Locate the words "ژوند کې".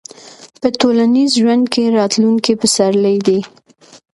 1.39-1.93